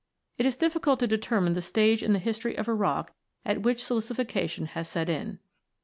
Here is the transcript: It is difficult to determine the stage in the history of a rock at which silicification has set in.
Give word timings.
It 0.39 0.47
is 0.47 0.57
difficult 0.57 0.99
to 1.01 1.05
determine 1.07 1.53
the 1.53 1.61
stage 1.61 2.01
in 2.01 2.11
the 2.11 2.17
history 2.17 2.55
of 2.57 2.67
a 2.67 2.73
rock 2.73 3.13
at 3.45 3.61
which 3.61 3.83
silicification 3.83 4.69
has 4.69 4.89
set 4.89 5.09
in. 5.09 5.37